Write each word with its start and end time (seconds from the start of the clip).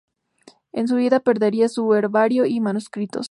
En 0.71 0.87
su 0.87 0.95
huida 0.95 1.19
perdería 1.19 1.69
su 1.69 1.93
herbario 1.93 2.47
y 2.47 2.59
manuscritos. 2.59 3.19